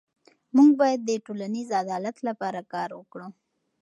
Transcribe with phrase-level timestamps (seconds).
[0.55, 3.27] موږ باید د ټولنیز عدالت لپاره کار وکړو.